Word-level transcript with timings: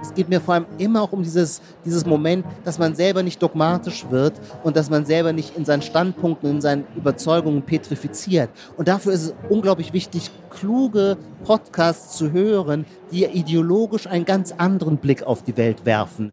Es 0.00 0.12
geht 0.12 0.28
mir 0.28 0.42
vor 0.42 0.54
allem 0.54 0.66
immer 0.76 1.00
auch 1.00 1.12
um 1.12 1.22
dieses, 1.22 1.62
dieses 1.84 2.04
Moment, 2.04 2.44
dass 2.64 2.78
man 2.78 2.94
selber 2.94 3.22
nicht 3.22 3.42
dogmatisch 3.42 4.04
wird 4.10 4.34
und 4.62 4.76
dass 4.76 4.90
man 4.90 5.06
selber 5.06 5.32
nicht 5.32 5.56
in 5.56 5.64
seinen 5.64 5.80
Standpunkten, 5.80 6.50
in 6.50 6.60
seinen 6.60 6.84
Überzeugungen 6.96 7.62
petrifiziert. 7.62 8.50
Und 8.76 8.88
dafür 8.88 9.12
ist 9.12 9.22
es 9.22 9.34
unglaublich 9.48 9.94
wichtig, 9.94 10.30
kluge 10.50 11.16
Podcasts 11.44 12.18
zu 12.18 12.30
hören, 12.32 12.84
die 13.10 13.24
ideologisch 13.24 14.06
einen 14.06 14.26
ganz 14.26 14.52
anderen 14.52 14.98
Blick 14.98 15.22
auf 15.22 15.42
die 15.42 15.56
Welt 15.56 15.86
werfen. 15.86 16.30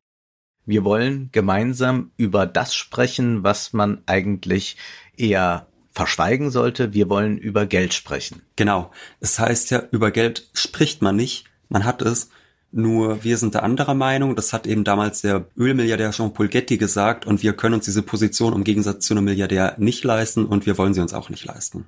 Wir 0.65 0.83
wollen 0.83 1.29
gemeinsam 1.31 2.11
über 2.17 2.45
das 2.45 2.75
sprechen, 2.75 3.43
was 3.43 3.71
man 3.71 4.01
eigentlich 4.07 4.75
eher 5.15 5.67
verschweigen 5.91 6.51
sollte. 6.51 6.93
Wir 6.93 7.07
wollen 7.07 7.37
über 7.37 7.65
Geld 7.65 7.93
sprechen. 7.93 8.41
Genau. 8.57 8.91
Es 9.21 9.39
heißt 9.39 9.71
ja, 9.71 9.83
über 9.91 10.11
Geld 10.11 10.49
spricht 10.53 11.01
man 11.01 11.15
nicht, 11.15 11.45
man 11.69 11.85
hat 11.85 12.01
es. 12.01 12.29
Nur 12.75 13.23
wir 13.23 13.37
sind 13.37 13.53
der 13.53 13.61
anderer 13.61 13.93
Meinung. 13.93 14.35
Das 14.35 14.51
hat 14.51 14.65
eben 14.65 14.83
damals 14.83 15.21
der 15.21 15.45
Ölmilliardär 15.55 16.09
Jean-Paul 16.09 16.47
Getty 16.47 16.77
gesagt 16.77 17.27
und 17.27 17.43
wir 17.43 17.53
können 17.53 17.75
uns 17.75 17.85
diese 17.85 18.01
Position 18.01 18.51
im 18.51 18.63
Gegensatz 18.63 19.05
zu 19.05 19.13
einem 19.13 19.25
Milliardär 19.25 19.75
nicht 19.77 20.03
leisten 20.03 20.45
und 20.45 20.65
wir 20.65 20.75
wollen 20.79 20.95
sie 20.95 21.01
uns 21.01 21.13
auch 21.13 21.29
nicht 21.29 21.45
leisten. 21.45 21.85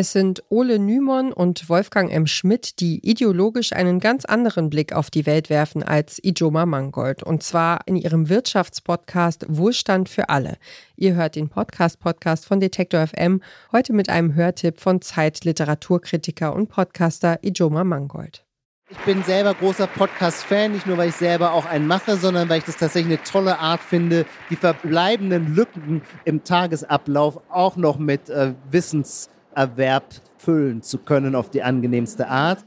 Es 0.00 0.12
sind 0.12 0.42
Ole 0.48 0.78
Nymon 0.78 1.30
und 1.30 1.68
Wolfgang 1.68 2.10
M. 2.10 2.26
Schmidt, 2.26 2.80
die 2.80 3.06
ideologisch 3.06 3.74
einen 3.74 4.00
ganz 4.00 4.24
anderen 4.24 4.70
Blick 4.70 4.94
auf 4.94 5.10
die 5.10 5.26
Welt 5.26 5.50
werfen 5.50 5.82
als 5.82 6.18
Ijoma 6.24 6.64
Mangold. 6.64 7.22
Und 7.22 7.42
zwar 7.42 7.80
in 7.84 7.96
ihrem 7.96 8.30
Wirtschaftspodcast 8.30 9.44
Wohlstand 9.50 10.08
für 10.08 10.30
alle. 10.30 10.56
Ihr 10.96 11.16
hört 11.16 11.36
den 11.36 11.50
Podcast-Podcast 11.50 12.46
von 12.46 12.60
Detektor 12.60 13.06
FM, 13.08 13.42
heute 13.72 13.92
mit 13.92 14.08
einem 14.08 14.34
Hörtipp 14.34 14.80
von 14.80 15.02
Zeit-Literaturkritiker 15.02 16.54
und 16.54 16.70
Podcaster 16.70 17.38
Ijoma 17.42 17.84
Mangold. 17.84 18.46
Ich 18.88 18.98
bin 19.00 19.22
selber 19.22 19.52
großer 19.52 19.86
Podcast-Fan, 19.86 20.72
nicht 20.72 20.86
nur 20.86 20.96
weil 20.96 21.10
ich 21.10 21.16
selber 21.16 21.52
auch 21.52 21.66
einen 21.66 21.86
mache, 21.86 22.16
sondern 22.16 22.48
weil 22.48 22.60
ich 22.60 22.64
das 22.64 22.78
tatsächlich 22.78 23.18
eine 23.18 23.22
tolle 23.22 23.58
Art 23.58 23.82
finde, 23.82 24.24
die 24.48 24.56
verbleibenden 24.56 25.54
Lücken 25.54 26.00
im 26.24 26.42
Tagesablauf 26.42 27.38
auch 27.50 27.76
noch 27.76 27.98
mit 27.98 28.30
äh, 28.30 28.54
Wissens 28.70 29.28
Erwerb 29.54 30.04
füllen 30.38 30.82
zu 30.82 30.98
können 30.98 31.34
auf 31.34 31.50
die 31.50 31.62
angenehmste 31.62 32.28
Art. 32.28 32.64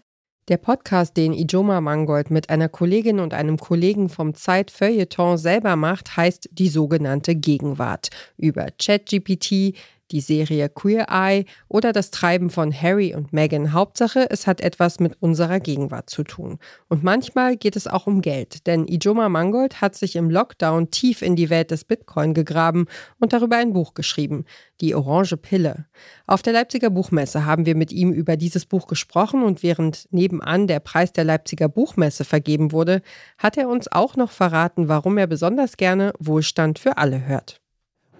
Der 0.49 0.57
Podcast, 0.57 1.15
den 1.15 1.31
Ijoma 1.31 1.79
Mangold 1.79 2.29
mit 2.29 2.49
einer 2.49 2.67
Kollegin 2.67 3.21
und 3.21 3.33
einem 3.33 3.57
Kollegen 3.57 4.09
vom 4.09 4.33
Zeit 4.33 4.71
Feuilleton 4.71 5.37
selber 5.37 5.77
macht, 5.77 6.17
heißt 6.17 6.49
die 6.51 6.67
sogenannte 6.67 7.33
Gegenwart 7.33 8.09
über 8.35 8.67
ChatGPT, 8.77 9.77
die 10.13 10.21
Serie 10.21 10.69
Queer 10.69 11.07
Eye 11.09 11.45
oder 11.67 11.91
das 11.91 12.11
Treiben 12.11 12.49
von 12.49 12.71
Harry 12.71 13.15
und 13.15 13.33
Meghan. 13.33 13.73
Hauptsache, 13.73 14.29
es 14.29 14.47
hat 14.47 14.61
etwas 14.61 14.99
mit 14.99 15.17
unserer 15.19 15.59
Gegenwart 15.59 16.09
zu 16.09 16.23
tun. 16.23 16.59
Und 16.87 17.03
manchmal 17.03 17.57
geht 17.57 17.75
es 17.75 17.87
auch 17.87 18.07
um 18.07 18.21
Geld, 18.21 18.67
denn 18.67 18.87
Ijoma 18.87 19.27
Mangold 19.27 19.81
hat 19.81 19.95
sich 19.95 20.15
im 20.15 20.29
Lockdown 20.29 20.91
tief 20.91 21.23
in 21.23 21.35
die 21.35 21.49
Welt 21.49 21.71
des 21.71 21.83
Bitcoin 21.83 22.33
gegraben 22.33 22.85
und 23.19 23.33
darüber 23.33 23.57
ein 23.57 23.73
Buch 23.73 23.95
geschrieben, 23.95 24.45
Die 24.79 24.93
Orange 24.93 25.35
Pille. 25.37 25.87
Auf 26.27 26.43
der 26.43 26.53
Leipziger 26.53 26.91
Buchmesse 26.91 27.45
haben 27.45 27.65
wir 27.65 27.75
mit 27.75 27.91
ihm 27.91 28.13
über 28.13 28.37
dieses 28.37 28.65
Buch 28.65 28.85
gesprochen 28.85 29.43
und 29.43 29.63
während 29.63 30.07
nebenan 30.11 30.67
der 30.67 30.79
Preis 30.79 31.11
der 31.11 31.23
Leipziger 31.23 31.69
Buchmesse 31.69 32.23
vergeben 32.23 32.71
wurde, 32.71 33.01
hat 33.39 33.57
er 33.57 33.67
uns 33.67 33.91
auch 33.91 34.15
noch 34.15 34.29
verraten, 34.29 34.87
warum 34.87 35.17
er 35.17 35.25
besonders 35.25 35.75
gerne 35.75 36.13
Wohlstand 36.19 36.77
für 36.77 36.97
alle 36.97 37.25
hört. 37.25 37.62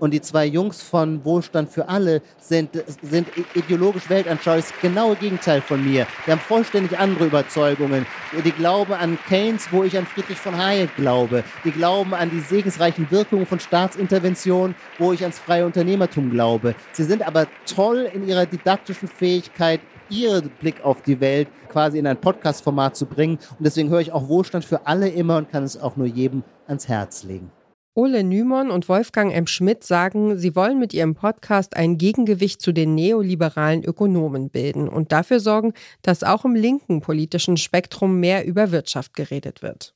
Und 0.04 0.12
die 0.12 0.20
zwei 0.20 0.46
Jungs 0.48 0.82
von 0.82 1.24
Wohlstand 1.24 1.70
für 1.70 1.88
alle 1.88 2.22
sind, 2.38 2.72
sind 3.02 3.26
ideologisch 3.56 4.10
weltanschaulich 4.10 4.66
das 4.66 4.82
genaue 4.82 5.16
Gegenteil 5.16 5.62
von 5.62 5.82
mir. 5.82 6.06
Die 6.28 6.32
haben 6.32 6.42
vollständig 6.42 7.00
andere 7.00 7.28
Überzeugungen. 7.28 8.06
Die 8.44 8.52
glauben 8.52 8.92
an 8.92 9.18
Keynes, 9.30 9.72
wo 9.72 9.86
ich 9.86 9.98
an 9.98 10.06
Friedrich 10.06 10.40
von 10.40 10.58
Hayek 10.58 10.94
glaube. 10.98 11.46
Die 11.64 11.72
glauben 11.72 12.14
an 12.14 12.30
die 12.30 12.42
segensreichen 12.42 13.10
Wirkungen 13.12 13.46
von 13.46 13.62
Staatsintervention, 13.62 14.76
wo 15.00 15.14
ich 15.14 15.22
ans 15.22 15.40
freie 15.40 15.66
Unternehmertum 15.66 16.32
glaube. 16.32 16.76
Sie 16.92 17.06
sind 17.06 17.26
aber 17.26 17.48
toll 17.66 18.10
in 18.14 18.28
ihrer 18.28 18.46
didaktischen 18.46 19.08
Fähigkeit, 19.08 19.80
ihren 20.10 20.50
Blick 20.50 20.84
auf 20.84 21.02
die 21.04 21.22
Welt 21.22 21.48
quasi 21.70 21.98
in 21.98 22.08
ein 22.08 22.20
Podcast-Format 22.20 22.98
zu 22.98 23.06
bringen. 23.06 23.40
Und 23.58 23.66
deswegen 23.66 23.88
höre 23.88 24.02
ich 24.02 24.12
auch 24.12 24.28
Wohlstand 24.28 24.66
für 24.66 24.86
alle 24.86 25.08
immer 25.08 25.38
und 25.38 25.50
kann 25.50 25.64
es 25.64 25.80
auch 25.80 25.96
nur 25.96 26.08
jedem 26.08 26.44
ans 26.68 26.90
Herz 26.90 27.24
legen. 27.24 27.50
Ole 27.96 28.24
Nymon 28.24 28.72
und 28.72 28.90
Wolfgang 28.90 29.32
M. 29.32 29.46
Schmidt 29.46 29.84
sagen, 29.84 30.36
sie 30.36 30.56
wollen 30.56 30.80
mit 30.80 30.96
ihrem 30.96 31.14
Podcast 31.14 31.76
ein 31.76 32.00
Gegengewicht 32.00 32.60
zu 32.60 32.72
den 32.72 32.96
neoliberalen 32.96 33.84
Ökonomen 33.84 34.50
bilden 34.50 34.90
und 34.90 35.12
dafür 35.12 35.40
sorgen, 35.40 35.74
dass 36.02 36.24
auch 36.24 36.44
im 36.44 36.56
linken 36.56 37.02
politischen 37.02 37.56
Spektrum 37.56 38.20
mehr 38.20 38.48
über 38.48 38.72
Wirtschaft 38.72 39.14
geredet 39.14 39.62
wird. 39.62 39.94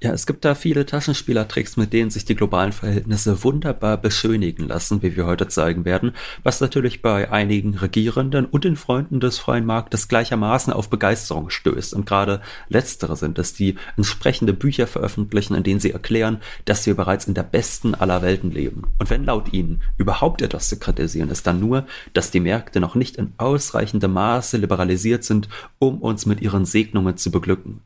Ja, 0.00 0.12
es 0.12 0.26
gibt 0.26 0.44
da 0.44 0.54
viele 0.54 0.86
Taschenspielertricks, 0.86 1.76
mit 1.76 1.92
denen 1.92 2.10
sich 2.10 2.24
die 2.24 2.36
globalen 2.36 2.70
Verhältnisse 2.70 3.42
wunderbar 3.42 3.96
beschönigen 3.96 4.68
lassen, 4.68 5.02
wie 5.02 5.16
wir 5.16 5.26
heute 5.26 5.48
zeigen 5.48 5.84
werden, 5.84 6.12
was 6.44 6.60
natürlich 6.60 7.02
bei 7.02 7.32
einigen 7.32 7.76
Regierenden 7.76 8.46
und 8.46 8.62
den 8.62 8.76
Freunden 8.76 9.18
des 9.18 9.40
freien 9.40 9.66
Marktes 9.66 10.06
gleichermaßen 10.06 10.72
auf 10.72 10.88
Begeisterung 10.88 11.50
stößt. 11.50 11.94
Und 11.94 12.06
gerade 12.06 12.40
letztere 12.68 13.16
sind 13.16 13.40
es, 13.40 13.54
die 13.54 13.74
entsprechende 13.96 14.52
Bücher 14.52 14.86
veröffentlichen, 14.86 15.56
in 15.56 15.64
denen 15.64 15.80
sie 15.80 15.90
erklären, 15.90 16.38
dass 16.64 16.86
wir 16.86 16.94
bereits 16.94 17.26
in 17.26 17.34
der 17.34 17.42
besten 17.42 17.96
aller 17.96 18.22
Welten 18.22 18.52
leben. 18.52 18.84
Und 19.00 19.10
wenn 19.10 19.24
laut 19.24 19.52
ihnen 19.52 19.82
überhaupt 19.96 20.42
etwas 20.42 20.68
zu 20.68 20.78
kritisieren 20.78 21.30
ist, 21.30 21.44
dann 21.48 21.58
nur, 21.58 21.88
dass 22.12 22.30
die 22.30 22.38
Märkte 22.38 22.78
noch 22.78 22.94
nicht 22.94 23.16
in 23.16 23.32
ausreichendem 23.36 24.12
Maße 24.12 24.58
liberalisiert 24.58 25.24
sind, 25.24 25.48
um 25.80 26.00
uns 26.00 26.24
mit 26.24 26.40
ihren 26.40 26.66
Segnungen 26.66 27.16
zu 27.16 27.32
beglücken. 27.32 27.80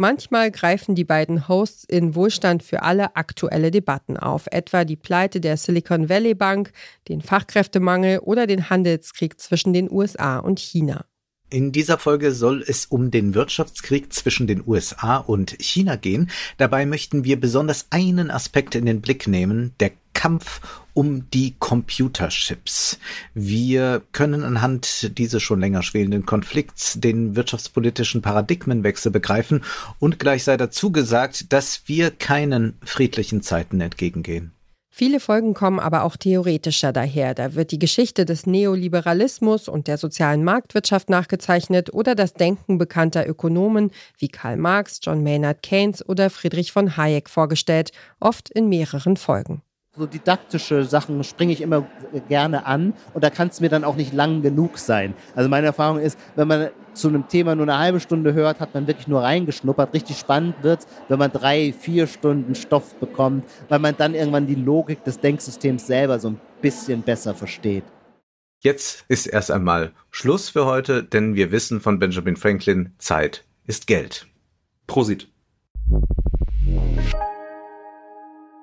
Manchmal 0.00 0.52
greifen 0.52 0.94
die 0.94 1.02
beiden 1.04 1.48
Hosts 1.48 1.82
in 1.82 2.14
Wohlstand 2.14 2.62
für 2.62 2.84
alle 2.84 3.16
aktuelle 3.16 3.72
Debatten 3.72 4.16
auf, 4.16 4.46
etwa 4.52 4.84
die 4.84 4.94
Pleite 4.94 5.40
der 5.40 5.56
Silicon 5.56 6.08
Valley 6.08 6.34
Bank, 6.34 6.70
den 7.08 7.20
Fachkräftemangel 7.20 8.20
oder 8.20 8.46
den 8.46 8.70
Handelskrieg 8.70 9.40
zwischen 9.40 9.72
den 9.72 9.90
USA 9.90 10.38
und 10.38 10.60
China. 10.60 11.04
In 11.50 11.72
dieser 11.72 11.98
Folge 11.98 12.30
soll 12.30 12.62
es 12.64 12.86
um 12.86 13.10
den 13.10 13.34
Wirtschaftskrieg 13.34 14.12
zwischen 14.12 14.46
den 14.46 14.62
USA 14.64 15.16
und 15.16 15.56
China 15.58 15.96
gehen. 15.96 16.30
Dabei 16.58 16.86
möchten 16.86 17.24
wir 17.24 17.40
besonders 17.40 17.88
einen 17.90 18.30
Aspekt 18.30 18.76
in 18.76 18.86
den 18.86 19.00
Blick 19.00 19.26
nehmen, 19.26 19.74
der 19.80 19.90
Kampf 20.18 20.60
um 20.94 21.30
die 21.30 21.54
Computerchips. 21.60 22.98
Wir 23.34 24.02
können 24.10 24.42
anhand 24.42 25.16
dieses 25.16 25.40
schon 25.44 25.60
länger 25.60 25.84
schwelenden 25.84 26.26
Konflikts 26.26 26.98
den 26.98 27.36
wirtschaftspolitischen 27.36 28.20
Paradigmenwechsel 28.20 29.12
begreifen 29.12 29.62
und 30.00 30.18
gleich 30.18 30.42
sei 30.42 30.56
dazu 30.56 30.90
gesagt, 30.90 31.52
dass 31.52 31.82
wir 31.86 32.10
keinen 32.10 32.78
friedlichen 32.82 33.42
Zeiten 33.42 33.80
entgegengehen. 33.80 34.50
Viele 34.90 35.20
Folgen 35.20 35.54
kommen 35.54 35.78
aber 35.78 36.02
auch 36.02 36.16
theoretischer 36.16 36.92
daher. 36.92 37.34
Da 37.34 37.54
wird 37.54 37.70
die 37.70 37.78
Geschichte 37.78 38.24
des 38.24 38.44
Neoliberalismus 38.44 39.68
und 39.68 39.86
der 39.86 39.98
sozialen 39.98 40.42
Marktwirtschaft 40.42 41.10
nachgezeichnet 41.10 41.94
oder 41.94 42.16
das 42.16 42.34
Denken 42.34 42.76
bekannter 42.76 43.24
Ökonomen 43.28 43.92
wie 44.18 44.26
Karl 44.26 44.56
Marx, 44.56 44.98
John 45.00 45.22
Maynard 45.22 45.62
Keynes 45.62 46.04
oder 46.08 46.28
Friedrich 46.28 46.72
von 46.72 46.96
Hayek 46.96 47.30
vorgestellt, 47.30 47.92
oft 48.18 48.50
in 48.50 48.68
mehreren 48.68 49.16
Folgen 49.16 49.62
so 49.98 50.06
didaktische 50.06 50.84
Sachen 50.84 51.22
springe 51.24 51.52
ich 51.52 51.60
immer 51.60 51.86
gerne 52.28 52.66
an 52.66 52.94
und 53.14 53.24
da 53.24 53.30
kann 53.30 53.48
es 53.48 53.60
mir 53.60 53.68
dann 53.68 53.84
auch 53.84 53.96
nicht 53.96 54.12
lang 54.12 54.42
genug 54.42 54.78
sein. 54.78 55.14
Also 55.34 55.48
meine 55.48 55.66
Erfahrung 55.66 55.98
ist, 55.98 56.18
wenn 56.36 56.48
man 56.48 56.70
zu 56.94 57.08
einem 57.08 57.28
Thema 57.28 57.54
nur 57.54 57.64
eine 57.64 57.78
halbe 57.78 58.00
Stunde 58.00 58.34
hört, 58.34 58.60
hat 58.60 58.74
man 58.74 58.86
wirklich 58.86 59.08
nur 59.08 59.22
reingeschnuppert. 59.22 59.94
Richtig 59.94 60.18
spannend 60.18 60.56
wird 60.62 60.86
wenn 61.08 61.18
man 61.18 61.32
drei, 61.32 61.72
vier 61.72 62.06
Stunden 62.06 62.54
Stoff 62.54 62.94
bekommt, 62.96 63.44
weil 63.68 63.78
man 63.78 63.96
dann 63.96 64.14
irgendwann 64.14 64.46
die 64.46 64.54
Logik 64.54 65.04
des 65.04 65.20
Denksystems 65.20 65.86
selber 65.86 66.18
so 66.18 66.30
ein 66.30 66.40
bisschen 66.60 67.02
besser 67.02 67.34
versteht. 67.34 67.84
Jetzt 68.60 69.04
ist 69.08 69.26
erst 69.26 69.50
einmal 69.50 69.92
Schluss 70.10 70.48
für 70.48 70.66
heute, 70.66 71.04
denn 71.04 71.34
wir 71.34 71.52
wissen 71.52 71.80
von 71.80 71.98
Benjamin 71.98 72.36
Franklin, 72.36 72.92
Zeit 72.98 73.44
ist 73.66 73.86
Geld. 73.86 74.26
Prosit. 74.86 75.28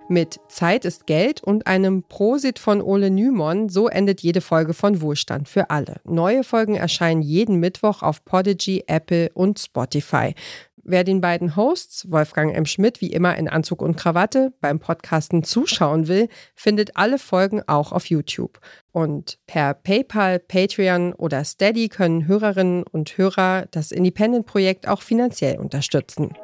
Mit 0.08 0.40
Zeit 0.50 0.86
ist 0.86 1.08
Geld 1.08 1.44
und 1.44 1.66
einem 1.66 2.04
Prosit 2.04 2.60
von 2.60 2.82
Ole 2.82 3.10
Nymon, 3.10 3.70
so 3.70 3.88
endet 3.88 4.22
jede 4.22 4.40
Folge 4.40 4.76
von 4.76 5.02
Wohlstand 5.02 5.50
für 5.50 5.72
alle. 5.72 5.96
Neue 6.04 6.44
Folgen 6.44 6.76
erscheinen 6.76 7.24
jeden 7.24 7.60
Mittwoch 7.60 8.04
auf 8.04 8.24
Podigy, 8.24 8.84
Apple 8.86 9.32
und 9.34 9.58
Spotify. 9.58 10.36
Wer 10.84 11.04
den 11.04 11.20
beiden 11.20 11.56
Hosts, 11.56 12.12
Wolfgang 12.12 12.56
M. 12.56 12.68
Schmidt, 12.68 13.02
wie 13.02 13.12
immer 13.12 13.36
in 13.36 13.50
Anzug 13.50 13.82
und 13.82 13.96
Krawatte, 13.96 14.54
beim 14.62 14.80
Podcasten 14.80 15.44
zuschauen 15.44 16.08
will, 16.08 16.30
findet 16.54 16.96
alle 16.96 17.18
Folgen 17.18 17.64
auch 17.66 17.92
auf 17.92 18.06
YouTube. 18.06 18.60
Und 18.92 19.40
per 19.48 19.74
PayPal, 19.74 20.38
Patreon 20.38 21.14
oder 21.14 21.44
Steady 21.44 21.90
können 21.90 22.28
Hörerinnen 22.28 22.84
und 22.84 23.18
Hörer 23.18 23.66
das 23.72 23.92
Independent-Projekt 23.92 24.88
auch 24.88 25.02
finanziell 25.02 25.58
unterstützen. 25.58 26.36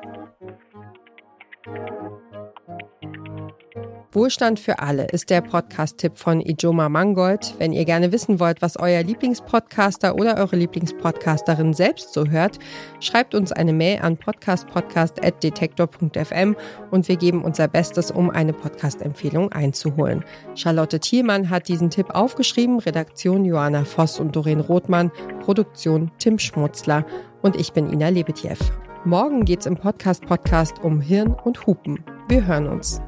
Wohlstand 4.14 4.60
für 4.60 4.80
alle 4.80 5.06
ist 5.06 5.30
der 5.30 5.40
Podcast-Tipp 5.40 6.18
von 6.18 6.42
Ijoma 6.42 6.90
Mangold. 6.90 7.56
Wenn 7.60 7.72
ihr 7.72 7.86
gerne 7.86 8.12
wissen 8.12 8.42
wollt, 8.42 8.62
was 8.62 8.76
euer 8.76 9.04
Lieblingspodcaster 9.04 10.16
oder 10.16 10.38
eure 10.38 10.58
Lieblingspodcasterin 10.58 11.74
selbst 11.74 12.12
so 12.12 12.26
hört, 12.26 12.60
schreibt 13.00 13.34
uns 13.34 13.54
eine 13.54 13.72
Mail 13.72 14.02
an 14.02 14.18
podcastpodcast.detektor.fm 14.18 16.58
und 16.92 17.08
wir 17.08 17.16
geben 17.16 17.42
unser 17.42 17.70
Bestes, 17.70 18.12
um 18.12 18.30
eine 18.30 18.52
Podcast-Empfehlung 18.52 19.54
einzuholen. 19.54 20.26
Charlotte 20.56 21.00
Thielmann 21.00 21.50
hat 21.50 21.70
diesen 21.70 21.90
Tipp 21.90 22.10
aufgeschrieben, 22.10 22.80
Redaktion 22.80 23.46
Johanna 23.46 23.86
Voss 23.86 24.20
und 24.20 24.36
Doreen 24.36 24.60
Rothmann, 24.60 25.10
Produktion 25.46 26.12
Tim 26.18 26.38
Schmutzler 26.38 27.06
und 27.42 27.56
ich 27.56 27.72
bin 27.72 27.90
Ina 27.90 28.10
Lebetjew. 28.10 28.58
Morgen 29.06 29.46
geht's 29.46 29.66
im 29.66 29.78
Podcast-Podcast 29.78 30.84
um 30.84 31.00
Hirn 31.00 31.34
und 31.46 31.66
Hupen. 31.66 32.04
Wir 32.28 32.46
hören 32.46 32.68
uns. 32.68 33.02